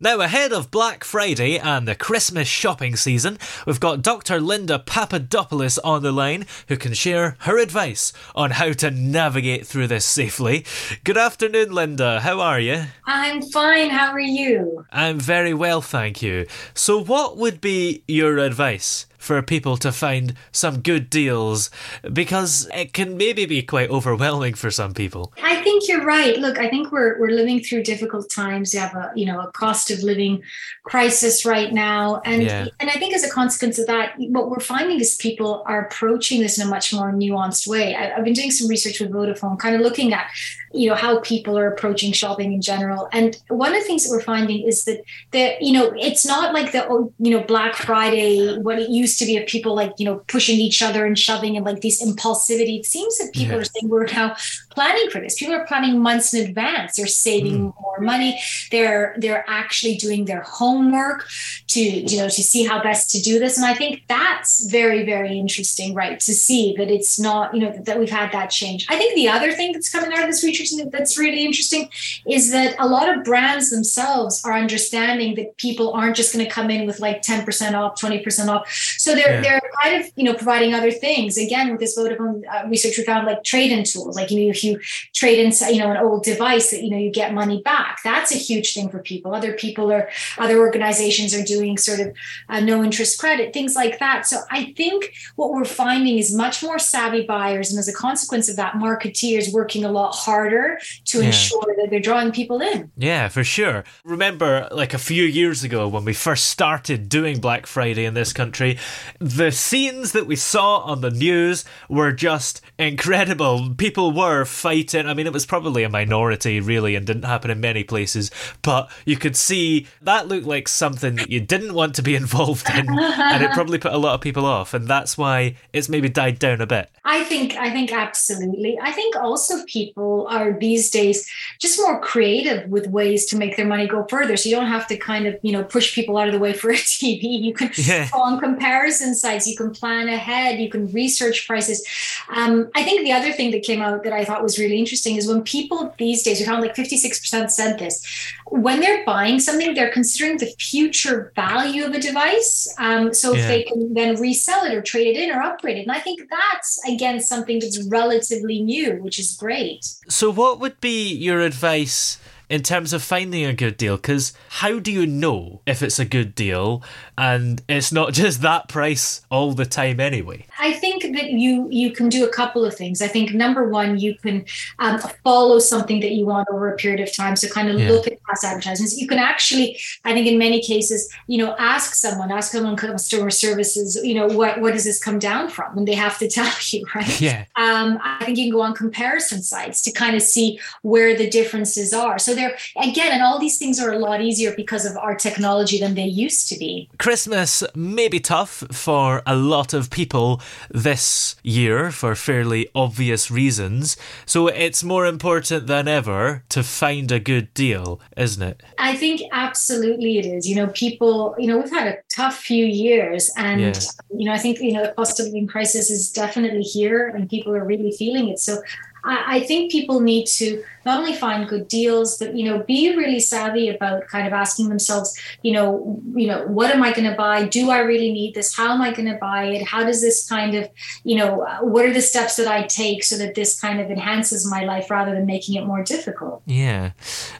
Now, 0.00 0.20
ahead 0.20 0.52
of 0.52 0.70
Black 0.70 1.02
Friday 1.02 1.58
and 1.58 1.88
the 1.88 1.96
Christmas 1.96 2.46
shopping 2.46 2.94
season, 2.94 3.36
we've 3.66 3.80
got 3.80 4.00
Dr. 4.00 4.40
Linda 4.40 4.78
Papadopoulos 4.78 5.76
on 5.78 6.04
the 6.04 6.12
line 6.12 6.46
who 6.68 6.76
can 6.76 6.94
share 6.94 7.36
her 7.40 7.58
advice 7.58 8.12
on 8.36 8.52
how 8.52 8.70
to 8.74 8.92
navigate 8.92 9.66
through 9.66 9.88
this 9.88 10.04
safely. 10.04 10.64
Good 11.02 11.18
afternoon, 11.18 11.72
Linda. 11.72 12.20
How 12.20 12.38
are 12.38 12.60
you? 12.60 12.84
I'm 13.06 13.42
fine. 13.42 13.90
How 13.90 14.12
are 14.12 14.20
you? 14.20 14.86
I'm 14.92 15.18
very 15.18 15.52
well, 15.52 15.82
thank 15.82 16.22
you. 16.22 16.46
So, 16.74 17.02
what 17.02 17.36
would 17.36 17.60
be 17.60 18.04
your 18.06 18.38
advice 18.38 19.07
for 19.18 19.42
people 19.42 19.76
to 19.76 19.92
find 19.92 20.34
some 20.52 20.80
good 20.80 21.10
deals 21.10 21.70
because 22.12 22.68
it 22.72 22.92
can 22.92 23.16
maybe 23.16 23.44
be 23.44 23.62
quite 23.62 23.90
overwhelming 23.90 24.54
for 24.54 24.70
some 24.70 24.94
people. 24.94 25.32
I 25.42 25.62
think 25.62 25.88
you're 25.88 26.04
right. 26.04 26.38
Look, 26.38 26.58
I 26.58 26.68
think 26.68 26.92
we're 26.92 27.18
we're 27.18 27.30
living 27.30 27.60
through 27.60 27.82
difficult 27.82 28.30
times. 28.30 28.72
You 28.72 28.80
have 28.80 28.94
a 28.94 29.12
you 29.14 29.26
know 29.26 29.40
a 29.40 29.50
cost 29.52 29.90
of 29.90 30.02
living 30.02 30.42
crisis 30.84 31.44
right 31.44 31.72
now, 31.72 32.22
and 32.24 32.42
yeah. 32.44 32.68
and 32.80 32.88
I 32.88 32.94
think 32.94 33.14
as 33.14 33.24
a 33.24 33.30
consequence 33.30 33.78
of 33.78 33.86
that, 33.88 34.14
what 34.18 34.50
we're 34.50 34.60
finding 34.60 35.00
is 35.00 35.16
people 35.16 35.62
are 35.66 35.84
approaching 35.84 36.40
this 36.40 36.58
in 36.58 36.66
a 36.66 36.70
much 36.70 36.92
more 36.92 37.12
nuanced 37.12 37.66
way. 37.66 37.94
I, 37.94 38.16
I've 38.16 38.24
been 38.24 38.34
doing 38.34 38.50
some 38.50 38.68
research 38.68 39.00
with 39.00 39.10
Vodafone, 39.10 39.58
kind 39.58 39.74
of 39.74 39.80
looking 39.80 40.12
at 40.12 40.30
you 40.72 40.88
know 40.88 40.94
how 40.94 41.20
people 41.20 41.58
are 41.58 41.66
approaching 41.66 42.12
shopping 42.12 42.52
in 42.52 42.62
general, 42.62 43.08
and 43.12 43.36
one 43.48 43.74
of 43.74 43.80
the 43.80 43.86
things 43.86 44.04
that 44.04 44.10
we're 44.10 44.22
finding 44.22 44.66
is 44.66 44.84
that 44.84 45.02
that 45.32 45.62
you 45.62 45.72
know 45.72 45.92
it's 45.96 46.24
not 46.24 46.54
like 46.54 46.72
the 46.72 46.86
oh, 46.88 47.12
you 47.18 47.32
know 47.32 47.42
Black 47.42 47.74
Friday 47.74 48.58
what 48.58 48.78
it 48.78 48.90
used 48.90 49.07
used 49.08 49.18
to 49.20 49.26
be 49.26 49.36
of 49.36 49.46
people 49.46 49.74
like 49.74 49.92
you 49.98 50.04
know 50.04 50.16
pushing 50.34 50.58
each 50.58 50.82
other 50.82 51.06
and 51.06 51.18
shoving 51.18 51.56
and 51.56 51.64
like 51.64 51.80
this 51.80 52.04
impulsivity. 52.04 52.80
It 52.80 52.86
seems 52.86 53.16
that 53.18 53.32
people 53.32 53.54
yeah. 53.54 53.60
are 53.60 53.64
saying 53.64 53.88
we're 53.88 54.06
now 54.06 54.36
planning 54.70 55.08
for 55.10 55.20
this. 55.20 55.38
People 55.38 55.54
are 55.54 55.66
planning 55.66 56.00
months 56.00 56.34
in 56.34 56.46
advance. 56.46 56.96
They're 56.96 57.06
saving 57.06 57.58
mm. 57.58 57.74
more 57.80 58.00
money. 58.00 58.40
They're 58.70 59.16
they're 59.18 59.44
actually 59.48 59.96
doing 59.96 60.26
their 60.26 60.42
homework 60.42 61.26
to 61.68 61.80
you 61.80 62.18
know 62.18 62.28
to 62.28 62.42
see 62.50 62.64
how 62.64 62.82
best 62.82 63.10
to 63.12 63.20
do 63.20 63.38
this. 63.38 63.56
And 63.56 63.66
i 63.66 63.74
think 63.74 64.02
that's 64.08 64.70
very 64.70 65.04
very 65.04 65.38
interesting 65.38 65.94
right 65.94 66.18
to 66.20 66.34
see 66.34 66.74
that 66.78 66.90
it's 66.90 67.18
not 67.18 67.54
you 67.54 67.60
know 67.60 67.72
that, 67.72 67.84
that 67.86 67.98
we've 67.98 68.10
had 68.10 68.32
that 68.32 68.50
change. 68.50 68.86
I 68.88 68.96
think 68.96 69.14
the 69.14 69.28
other 69.28 69.52
thing 69.52 69.72
that's 69.72 69.90
coming 69.90 70.12
out 70.12 70.20
of 70.20 70.28
this 70.30 70.44
research 70.44 70.70
that's 70.90 71.18
really 71.18 71.44
interesting 71.44 71.88
is 72.26 72.52
that 72.52 72.74
a 72.78 72.86
lot 72.86 73.08
of 73.08 73.24
brands 73.24 73.70
themselves 73.70 74.42
are 74.44 74.54
understanding 74.54 75.34
that 75.36 75.56
people 75.56 75.92
aren't 75.92 76.16
just 76.16 76.32
going 76.32 76.44
to 76.44 76.50
come 76.50 76.70
in 76.70 76.86
with 76.86 77.00
like 77.00 77.22
10% 77.22 77.74
off 77.74 78.00
20% 78.00 78.48
off 78.48 78.68
so 79.08 79.14
they're 79.14 79.34
yeah. 79.34 79.40
they're 79.40 79.70
kind 79.82 80.04
of 80.04 80.10
you 80.16 80.24
know 80.24 80.34
providing 80.34 80.74
other 80.74 80.90
things. 80.90 81.38
Again, 81.38 81.70
with 81.70 81.80
this 81.80 81.98
Vodafone 81.98 82.42
uh, 82.52 82.68
research, 82.68 82.98
we 82.98 83.04
found 83.04 83.26
like 83.26 83.42
trade-in 83.42 83.84
tools. 83.84 84.16
Like 84.16 84.30
you 84.30 84.44
know, 84.44 84.50
if 84.50 84.62
you 84.62 84.78
trade 85.14 85.38
in 85.38 85.52
you 85.72 85.80
know 85.80 85.90
an 85.90 85.96
old 85.96 86.24
device, 86.24 86.70
that 86.70 86.82
you 86.82 86.90
know 86.90 86.98
you 86.98 87.10
get 87.10 87.32
money 87.32 87.62
back. 87.62 88.00
That's 88.04 88.32
a 88.32 88.36
huge 88.36 88.74
thing 88.74 88.90
for 88.90 88.98
people. 88.98 89.34
Other 89.34 89.54
people 89.54 89.90
or 89.90 90.10
other 90.36 90.58
organizations 90.58 91.34
are 91.34 91.42
doing 91.42 91.78
sort 91.78 92.00
of 92.00 92.14
uh, 92.48 92.60
no 92.60 92.82
interest 92.82 93.18
credit 93.18 93.52
things 93.52 93.74
like 93.74 93.98
that. 93.98 94.26
So 94.26 94.40
I 94.50 94.74
think 94.76 95.12
what 95.36 95.50
we're 95.52 95.64
finding 95.64 96.18
is 96.18 96.34
much 96.34 96.62
more 96.62 96.78
savvy 96.78 97.24
buyers, 97.24 97.70
and 97.70 97.78
as 97.78 97.88
a 97.88 97.94
consequence 97.94 98.48
of 98.48 98.56
that, 98.56 98.74
marketeers 98.74 99.52
working 99.52 99.84
a 99.84 99.90
lot 99.90 100.12
harder 100.14 100.78
to 101.06 101.18
yeah. 101.18 101.26
ensure 101.26 101.74
that 101.78 101.88
they're 101.90 102.00
drawing 102.00 102.32
people 102.32 102.60
in. 102.60 102.90
Yeah, 102.96 103.28
for 103.28 103.44
sure. 103.44 103.84
Remember, 104.04 104.68
like 104.70 104.92
a 104.92 104.98
few 104.98 105.24
years 105.24 105.64
ago 105.64 105.88
when 105.88 106.04
we 106.04 106.12
first 106.12 106.46
started 106.46 107.08
doing 107.08 107.40
Black 107.40 107.66
Friday 107.66 108.04
in 108.04 108.14
this 108.14 108.32
country, 108.32 108.78
the 109.18 109.50
scenes 109.50 110.12
that 110.12 110.26
we 110.26 110.36
saw 110.36 110.78
on 110.78 111.00
the 111.00 111.10
news 111.10 111.64
were 111.88 112.12
just 112.12 112.60
incredible. 112.78 113.74
People 113.74 114.12
were 114.12 114.44
fighting. 114.44 115.06
I 115.06 115.14
mean, 115.14 115.26
it 115.26 115.32
was 115.32 115.46
probably 115.46 115.82
a 115.82 115.88
minority, 115.88 116.60
really, 116.60 116.94
and 116.94 117.06
didn't 117.06 117.24
happen 117.24 117.50
in 117.50 117.60
many 117.60 117.84
places, 117.84 118.30
but 118.62 118.90
you 119.04 119.16
could 119.16 119.36
see 119.36 119.86
that 120.02 120.28
looked 120.28 120.46
like 120.46 120.68
something 120.68 121.16
that 121.16 121.30
you 121.30 121.40
didn't 121.40 121.74
want 121.74 121.94
to 121.96 122.02
be 122.02 122.14
involved 122.22 122.68
in, 122.70 122.88
and 122.88 123.42
it 123.42 123.52
probably 123.52 123.78
put 123.78 123.92
a 123.92 123.98
lot 123.98 124.14
of 124.14 124.20
people 124.20 124.46
off, 124.46 124.74
and 124.74 124.88
that's 124.88 125.18
why 125.18 125.56
it's 125.72 125.88
maybe 125.88 126.08
died 126.08 126.38
down 126.38 126.60
a 126.60 126.66
bit. 126.66 126.90
I 127.04 127.24
think, 127.24 127.56
I 127.56 127.70
think 127.70 127.92
absolutely. 127.92 128.78
I 128.80 128.92
think 128.92 129.16
also 129.16 129.64
people 129.64 130.26
are 130.28 130.58
these 130.58 130.90
days 130.90 131.26
just 131.58 131.80
more 131.80 132.00
creative 132.00 132.68
with 132.68 132.86
ways 132.86 133.24
to 133.26 133.36
make 133.36 133.56
their 133.56 133.66
money 133.66 133.86
go 133.86 134.04
further. 134.10 134.36
So 134.36 134.48
you 134.48 134.56
don't 134.56 134.66
have 134.66 134.86
to 134.88 134.96
kind 134.96 135.26
of, 135.26 135.38
you 135.42 135.52
know, 135.52 135.64
push 135.64 135.94
people 135.94 136.18
out 136.18 136.28
of 136.28 136.34
the 136.34 136.38
way 136.38 136.52
for 136.52 136.70
a 136.70 136.74
TV. 136.76 137.22
You 137.22 137.54
can 137.54 137.70
yeah. 137.76 138.08
on 138.12 138.38
comparison 138.78 139.14
sites. 139.14 139.46
You 139.46 139.56
can 139.56 139.72
plan 139.72 140.08
ahead. 140.08 140.60
You 140.60 140.70
can 140.70 140.90
research 140.92 141.46
prices. 141.46 141.84
Um, 142.28 142.70
I 142.74 142.82
think 142.82 143.04
the 143.04 143.12
other 143.12 143.32
thing 143.32 143.50
that 143.50 143.62
came 143.62 143.82
out 143.82 144.04
that 144.04 144.12
I 144.12 144.24
thought 144.24 144.42
was 144.42 144.58
really 144.58 144.78
interesting 144.78 145.16
is 145.16 145.26
when 145.26 145.42
people 145.42 145.94
these 145.98 146.22
days, 146.22 146.38
we 146.38 146.46
found 146.46 146.62
like 146.62 146.74
56% 146.74 147.50
said 147.50 147.78
this, 147.78 148.04
when 148.46 148.80
they're 148.80 149.04
buying 149.04 149.40
something, 149.40 149.74
they're 149.74 149.92
considering 149.92 150.38
the 150.38 150.52
future 150.58 151.32
value 151.34 151.84
of 151.84 151.92
a 151.92 152.00
device. 152.00 152.72
Um, 152.78 153.12
so 153.12 153.32
yeah. 153.32 153.40
if 153.40 153.48
they 153.48 153.62
can 153.64 153.94
then 153.94 154.20
resell 154.20 154.64
it 154.64 154.74
or 154.74 154.82
trade 154.82 155.16
it 155.16 155.20
in 155.20 155.30
or 155.34 155.42
upgrade 155.42 155.78
it. 155.78 155.82
And 155.82 155.92
I 155.92 156.00
think 156.00 156.28
that's, 156.30 156.80
again, 156.86 157.20
something 157.20 157.58
that's 157.58 157.82
relatively 157.88 158.62
new, 158.62 159.02
which 159.02 159.18
is 159.18 159.36
great. 159.36 159.84
So, 160.08 160.30
what 160.30 160.60
would 160.60 160.80
be 160.80 161.12
your 161.12 161.40
advice? 161.40 162.18
In 162.48 162.62
terms 162.62 162.92
of 162.92 163.02
finding 163.02 163.44
a 163.44 163.52
good 163.52 163.76
deal 163.76 163.96
because 163.96 164.32
how 164.48 164.78
do 164.78 164.90
you 164.90 165.06
know 165.06 165.60
if 165.66 165.82
it's 165.82 165.98
a 165.98 166.04
good 166.04 166.34
deal? 166.34 166.82
And 167.16 167.62
it's 167.68 167.92
not 167.92 168.12
just 168.22 168.42
that 168.42 168.68
price 168.68 169.22
all 169.30 169.52
the 169.52 169.66
time 169.66 170.00
anyway. 170.00 170.46
I 170.58 170.72
think 170.72 171.02
that 171.02 171.30
you 171.30 171.68
you 171.70 171.92
can 171.92 172.08
do 172.08 172.24
a 172.24 172.28
couple 172.28 172.64
of 172.64 172.74
things. 172.74 173.02
I 173.02 173.08
think 173.08 173.32
number 173.32 173.68
one 173.68 173.98
you 173.98 174.14
can 174.14 174.44
um, 174.78 174.98
follow 175.24 175.58
something 175.58 176.00
that 176.00 176.12
you 176.12 176.26
want 176.26 176.48
over 176.50 176.72
a 176.72 176.76
period 176.76 177.00
of 177.00 177.14
time. 177.14 177.36
So 177.36 177.48
kind 177.48 177.68
of 177.68 177.78
yeah. 177.78 177.90
look 177.90 178.06
at 178.06 178.22
past 178.24 178.44
advertisements. 178.44 178.96
You 178.96 179.06
can 179.06 179.18
actually 179.18 179.78
i 180.04 180.12
think 180.12 180.26
in 180.26 180.38
many 180.38 180.60
cases 180.60 181.12
you 181.26 181.38
know 181.38 181.54
ask 181.58 181.94
someone 181.94 182.30
ask 182.30 182.52
someone 182.52 182.76
customer 182.76 183.30
services 183.30 183.98
you 184.02 184.14
know 184.14 184.26
what 184.26 184.60
what 184.60 184.72
does 184.72 184.84
this 184.84 185.02
come 185.02 185.18
down 185.18 185.48
from? 185.48 185.76
And 185.76 185.86
they 185.86 185.94
have 185.94 186.18
to 186.18 186.28
tell 186.36 186.50
you 186.70 186.84
right? 186.94 187.20
Yeah. 187.20 187.44
Um, 187.56 187.98
i 188.02 188.24
think 188.24 188.38
you 188.38 188.44
can 188.44 188.52
go 188.52 188.62
on 188.62 188.74
comparison 188.74 189.42
sites 189.42 189.82
to 189.82 189.92
kind 189.92 190.16
of 190.16 190.22
see 190.22 190.58
where 190.82 191.16
the 191.16 191.28
differences 191.28 191.92
are. 191.92 192.18
So 192.18 192.34
there. 192.38 192.56
Again 192.76 193.12
and 193.12 193.22
all 193.22 193.38
these 193.38 193.58
things 193.58 193.78
are 193.80 193.92
a 193.92 193.98
lot 193.98 194.20
easier 194.20 194.52
because 194.54 194.84
of 194.86 194.96
our 194.96 195.14
technology 195.14 195.78
than 195.78 195.94
they 195.94 196.10
used 196.26 196.48
to 196.50 196.58
be. 196.58 196.88
Christmas 196.98 197.62
may 197.74 198.08
be 198.08 198.20
tough 198.20 198.64
for 198.70 199.22
a 199.26 199.36
lot 199.36 199.74
of 199.74 199.90
people 199.90 200.40
this 200.70 201.36
year 201.42 201.90
for 201.90 202.14
fairly 202.14 202.62
obvious 202.74 203.30
reasons. 203.30 203.96
So 204.24 204.48
it's 204.48 204.82
more 204.82 205.06
important 205.06 205.66
than 205.66 205.88
ever 205.88 206.44
to 206.54 206.62
find 206.62 207.10
a 207.12 207.20
good 207.20 207.52
deal 207.54 208.00
isn't 208.16 208.42
it? 208.42 208.62
I 208.78 208.96
think 208.96 209.22
absolutely 209.32 210.18
it 210.18 210.26
is. 210.26 210.48
You 210.48 210.56
know 210.56 210.68
people 210.68 211.34
you 211.38 211.46
know 211.46 211.58
we've 211.58 211.70
had 211.70 211.86
a 211.86 211.98
tough 212.14 212.36
few 212.36 212.64
years 212.64 213.30
and 213.36 213.60
yeah. 213.60 213.72
you 214.18 214.26
know 214.26 214.32
i 214.32 214.38
think 214.38 214.60
you 214.60 214.72
know 214.72 214.84
the 214.86 214.92
cost 214.92 215.20
of 215.20 215.26
living 215.26 215.46
crisis 215.46 215.90
is 215.90 216.10
definitely 216.10 216.62
here 216.62 217.08
and 217.08 217.28
people 217.28 217.54
are 217.54 217.64
really 217.64 217.92
feeling 217.92 218.28
it. 218.28 218.38
So 218.38 218.62
I, 219.08 219.36
I 219.36 219.40
think 219.40 219.72
people 219.72 220.00
need 220.00 220.26
to 220.26 220.62
not 220.84 221.00
only 221.00 221.14
find 221.14 221.48
good 221.48 221.68
deals, 221.68 222.18
but 222.18 222.34
you 222.34 222.44
know, 222.44 222.62
be 222.62 222.96
really 222.96 223.20
savvy 223.20 223.68
about 223.68 224.06
kind 224.06 224.26
of 224.26 224.32
asking 224.32 224.68
themselves, 224.68 225.18
you 225.42 225.52
know, 225.52 226.00
you 226.14 226.26
know, 226.26 226.46
what 226.46 226.70
am 226.70 226.82
I 226.82 226.92
going 226.92 227.08
to 227.10 227.16
buy? 227.16 227.46
Do 227.46 227.70
I 227.70 227.80
really 227.80 228.12
need 228.12 228.34
this? 228.34 228.56
How 228.56 228.72
am 228.72 228.80
I 228.80 228.92
going 228.92 229.10
to 229.12 229.18
buy 229.18 229.44
it? 229.44 229.62
How 229.66 229.84
does 229.84 230.00
this 230.00 230.26
kind 230.28 230.54
of, 230.54 230.68
you 231.04 231.16
know, 231.16 231.42
uh, 231.42 231.58
what 231.60 231.84
are 231.84 231.92
the 231.92 232.00
steps 232.00 232.36
that 232.36 232.48
I 232.48 232.62
take 232.62 233.04
so 233.04 233.16
that 233.18 233.34
this 233.34 233.60
kind 233.60 233.80
of 233.80 233.90
enhances 233.90 234.48
my 234.50 234.64
life 234.64 234.90
rather 234.90 235.12
than 235.14 235.26
making 235.26 235.56
it 235.56 235.66
more 235.66 235.82
difficult? 235.82 236.42
Yeah, 236.46 236.92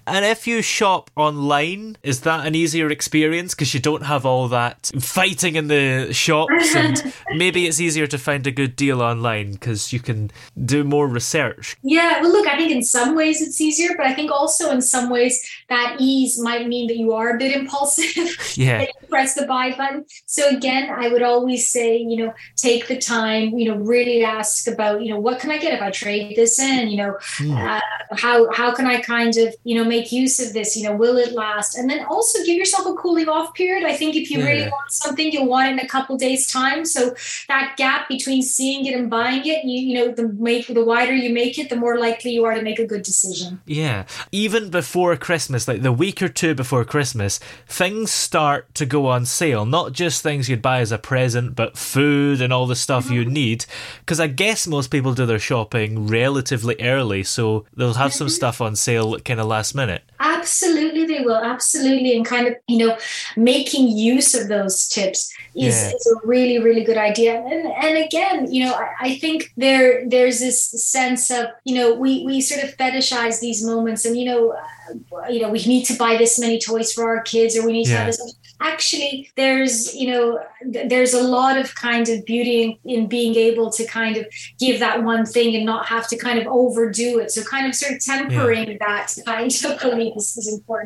and 0.06 0.24
if 0.24 0.46
you 0.46 0.62
shop 0.62 1.10
online, 1.16 1.96
is 2.02 2.22
that 2.22 2.46
an 2.46 2.54
easier 2.54 2.90
experience 2.90 3.54
because 3.54 3.72
you 3.72 3.80
don't 3.80 4.02
have 4.02 4.26
all 4.26 4.48
that 4.48 4.90
fighting 5.00 5.56
in 5.56 5.68
the 5.68 6.12
shops, 6.12 6.74
and 6.74 7.12
maybe 7.34 7.66
it's 7.66 7.80
easier 7.80 8.06
to 8.06 8.18
find 8.18 8.46
a 8.46 8.50
good 8.50 8.76
deal 8.76 9.00
online 9.00 9.52
because 9.52 9.92
you 9.92 10.00
can 10.00 10.30
do 10.64 10.84
more 10.84 11.06
research. 11.06 11.57
Yeah, 11.82 12.20
well, 12.20 12.32
look, 12.32 12.46
I 12.46 12.56
think 12.56 12.70
in 12.70 12.82
some 12.82 13.14
ways 13.14 13.28
ways 13.28 13.46
it's 13.46 13.60
easier, 13.60 13.90
but 13.96 14.06
I 14.06 14.14
think 14.14 14.30
also 14.30 14.70
in 14.70 14.80
some 14.80 15.10
ways 15.10 15.38
that 15.68 15.96
ease 15.98 16.40
might 16.40 16.66
mean 16.66 16.86
that 16.88 16.96
you 16.96 17.12
are 17.12 17.30
a 17.30 17.38
bit 17.38 17.56
impulsive. 17.60 18.56
Yeah. 18.56 18.86
press 19.08 19.34
the 19.34 19.46
buy 19.46 19.74
button. 19.76 20.04
So 20.26 20.48
again, 20.48 20.90
I 20.90 21.08
would 21.08 21.22
always 21.22 21.68
say, 21.68 21.96
you 21.96 22.16
know, 22.16 22.34
take 22.56 22.88
the 22.88 22.98
time, 22.98 23.56
you 23.58 23.70
know, 23.70 23.76
really 23.76 24.24
ask 24.24 24.66
about, 24.66 25.02
you 25.02 25.12
know, 25.12 25.20
what 25.20 25.40
can 25.40 25.50
I 25.50 25.58
get 25.58 25.72
if 25.72 25.80
I 25.80 25.90
trade 25.90 26.36
this 26.36 26.58
in? 26.58 26.88
You 26.88 26.98
know, 26.98 27.14
mm. 27.38 27.56
uh, 27.56 27.80
how 28.16 28.50
how 28.52 28.74
can 28.74 28.86
I 28.86 29.00
kind 29.00 29.36
of, 29.36 29.54
you 29.64 29.76
know, 29.76 29.84
make 29.84 30.12
use 30.12 30.38
of 30.40 30.52
this? 30.52 30.76
You 30.76 30.84
know, 30.84 30.96
will 30.96 31.16
it 31.16 31.32
last? 31.32 31.76
And 31.76 31.88
then 31.88 32.04
also 32.06 32.38
give 32.44 32.56
yourself 32.56 32.86
a 32.86 32.94
cooling 32.94 33.28
off 33.28 33.54
period. 33.54 33.86
I 33.86 33.94
think 33.96 34.16
if 34.16 34.30
you 34.30 34.40
yeah. 34.40 34.46
really 34.46 34.70
want 34.70 34.90
something, 34.90 35.32
you'll 35.32 35.46
want 35.46 35.68
it 35.68 35.72
in 35.72 35.78
a 35.78 35.88
couple 35.88 36.16
days 36.16 36.50
time. 36.50 36.84
So 36.84 37.14
that 37.48 37.74
gap 37.76 38.08
between 38.08 38.42
seeing 38.42 38.86
it 38.86 38.94
and 38.94 39.08
buying 39.08 39.44
it, 39.46 39.64
you 39.64 39.78
you 39.88 39.94
know, 39.94 40.12
the 40.12 40.28
make 40.28 40.66
the 40.66 40.84
wider 40.84 41.14
you 41.14 41.32
make 41.38 41.58
it, 41.58 41.70
the 41.70 41.76
more 41.76 41.98
likely 41.98 42.32
you 42.32 42.44
are 42.44 42.54
to 42.54 42.62
make 42.62 42.80
a 42.80 42.86
good 42.86 43.02
decision. 43.02 43.60
Yeah. 43.64 44.06
Even 44.32 44.70
before 44.70 45.16
Christmas, 45.16 45.68
like 45.68 45.82
the 45.82 45.92
week 45.92 46.20
or 46.20 46.28
two 46.28 46.54
before 46.54 46.84
Christmas, 46.84 47.38
things 47.66 48.10
start 48.10 48.74
to 48.74 48.84
go 48.84 49.06
on 49.06 49.24
sale. 49.24 49.64
Not 49.64 49.92
just 49.92 50.22
things 50.22 50.48
you'd 50.48 50.62
buy 50.62 50.80
as 50.80 50.90
a 50.90 50.98
present, 50.98 51.54
but 51.54 51.78
food 51.78 52.42
and 52.42 52.52
all 52.52 52.66
the 52.66 52.74
stuff 52.76 53.04
mm-hmm. 53.04 53.14
you 53.14 53.24
need. 53.24 53.66
Because 54.00 54.18
I 54.18 54.26
guess 54.26 54.66
most 54.66 54.88
people 54.88 55.14
do 55.14 55.26
their 55.26 55.38
shopping 55.38 56.08
relatively 56.08 56.76
early, 56.80 57.22
so 57.22 57.64
they'll 57.76 57.94
have 57.94 58.12
some 58.12 58.26
mm-hmm. 58.26 58.34
stuff 58.34 58.60
on 58.60 58.74
sale 58.74 59.18
kind 59.20 59.40
of 59.40 59.46
last 59.46 59.74
minute. 59.74 60.02
Absolutely, 60.18 60.87
they 61.18 61.24
will. 61.24 61.36
Absolutely. 61.36 62.16
And 62.16 62.24
kind 62.24 62.46
of, 62.46 62.54
you 62.66 62.78
know, 62.78 62.96
making 63.36 63.88
use 63.88 64.34
of 64.34 64.48
those 64.48 64.88
tips 64.88 65.32
is, 65.54 65.74
yeah. 65.82 65.92
is 65.94 66.06
a 66.06 66.26
really, 66.26 66.58
really 66.58 66.84
good 66.84 66.96
idea. 66.96 67.40
And, 67.40 67.66
and 67.66 68.04
again, 68.04 68.52
you 68.52 68.64
know, 68.64 68.74
I, 68.74 68.94
I 69.00 69.18
think 69.18 69.52
there 69.56 70.08
there's 70.08 70.40
this 70.40 70.60
sense 70.62 71.30
of, 71.30 71.46
you 71.64 71.74
know, 71.74 71.94
we, 71.94 72.24
we 72.24 72.40
sort 72.40 72.64
of 72.64 72.76
fetishize 72.76 73.40
these 73.40 73.64
moments 73.64 74.04
and, 74.04 74.16
you 74.16 74.24
know, 74.24 74.52
uh, 74.52 75.28
you 75.28 75.42
know, 75.42 75.50
we 75.50 75.58
need 75.64 75.84
to 75.84 75.96
buy 75.96 76.16
this 76.16 76.38
many 76.38 76.58
toys 76.58 76.92
for 76.92 77.08
our 77.08 77.22
kids 77.22 77.56
or 77.56 77.66
we 77.66 77.72
need 77.72 77.84
to 77.86 77.96
have 77.96 78.06
this 78.06 78.34
actually 78.60 79.30
there's 79.36 79.94
you 79.94 80.10
know 80.10 80.40
there's 80.64 81.14
a 81.14 81.22
lot 81.22 81.56
of 81.56 81.74
kind 81.74 82.08
of 82.08 82.24
beauty 82.24 82.78
in, 82.84 83.00
in, 83.02 83.06
being 83.06 83.34
able 83.36 83.70
to 83.70 83.86
kind 83.86 84.16
of 84.16 84.26
give 84.58 84.80
that 84.80 85.02
one 85.04 85.24
thing 85.24 85.54
and 85.54 85.64
not 85.64 85.86
have 85.86 86.08
to 86.08 86.16
kind 86.16 86.38
of 86.38 86.46
overdo 86.46 87.18
it. 87.18 87.30
So 87.30 87.42
kind 87.42 87.66
of 87.66 87.74
sort 87.74 87.92
of 87.92 88.00
tempering 88.04 88.70
yeah. 88.70 88.76
that 88.80 89.14
kind 89.24 89.50
of 89.50 89.80
belief 89.80 90.16
is, 90.16 90.36
is 90.36 90.52
important 90.52 90.78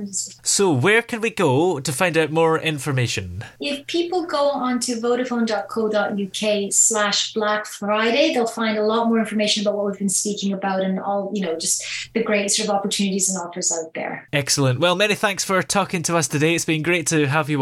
so 0.42 0.72
where 0.72 1.02
can 1.02 1.20
we 1.20 1.30
go 1.30 1.80
to 1.80 1.92
find 1.92 2.16
out 2.16 2.30
more 2.30 2.58
information? 2.58 3.44
If 3.60 3.86
people 3.86 4.26
go 4.26 4.50
onto 4.50 4.96
vodafone.co.uk 5.00 6.72
slash 6.72 7.34
black 7.34 7.66
friday 7.66 8.34
they'll 8.34 8.46
find 8.46 8.78
a 8.78 8.82
lot 8.82 9.08
more 9.08 9.19
information 9.19 9.62
about 9.62 9.76
what 9.76 9.86
we've 9.86 9.98
been 9.98 10.08
speaking 10.08 10.52
about 10.52 10.80
and 10.80 11.00
all 11.00 11.30
you 11.34 11.42
know 11.42 11.58
just 11.58 11.82
the 12.14 12.22
great 12.22 12.50
sort 12.50 12.69
of 12.69 12.74
opportunities 12.74 13.30
and 13.30 13.38
offers 13.38 13.72
out 13.72 13.94
there. 13.94 14.28
Excellent. 14.32 14.80
Well 14.80 14.96
many 14.96 15.14
thanks 15.14 15.44
for 15.44 15.62
talking 15.62 16.02
to 16.04 16.16
us 16.16 16.28
today. 16.28 16.54
It's 16.54 16.64
been 16.64 16.82
great 16.82 17.06
to 17.08 17.26
have 17.26 17.48
you 17.48 17.62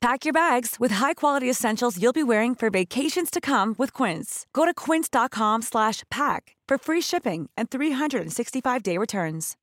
Pack 0.00 0.24
your 0.24 0.32
bags 0.32 0.76
with 0.80 0.92
high-quality 0.92 1.48
essentials 1.50 2.00
you'll 2.00 2.14
be 2.14 2.22
wearing 2.22 2.54
for 2.54 2.70
vacations 2.70 3.30
to 3.30 3.38
come 3.38 3.74
with 3.76 3.92
Quince. 3.92 4.46
Go 4.54 4.64
to 4.64 4.72
quince.com 4.72 5.60
slash 5.60 6.04
pack 6.10 6.56
for 6.66 6.78
free 6.78 7.02
shipping 7.02 7.50
and 7.54 7.68
365-day 7.68 8.96
returns. 8.96 9.58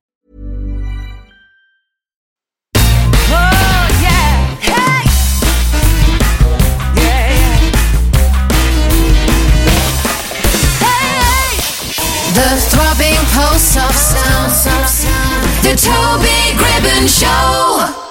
Oh, 2.76 3.88
yeah! 4.00 4.54
Hey! 4.62 5.02
Yeah. 7.02 7.58
Hey! 10.78 11.56
The 12.32 12.60
throbbing 12.70 13.18
pulse 13.34 13.76
of 13.76 13.92
sound. 13.92 14.52
The 15.64 15.74
Toby 15.74 16.54
Gribben 16.56 17.08
Show. 17.08 18.07